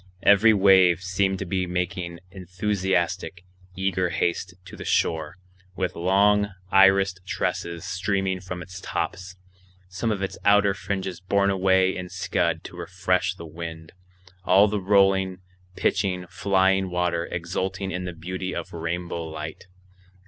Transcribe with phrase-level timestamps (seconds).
[0.23, 3.43] Every wave seemed to be making enthusiastic,
[3.75, 5.35] eager haste to the shore,
[5.75, 9.35] with long, irised tresses streaming from its tops,
[9.89, 13.91] some of its outer fringes borne away in scud to refresh the wind,
[14.43, 15.37] all the rolling,
[15.75, 19.67] pitching, flying water exulting in the beauty of rainbow light.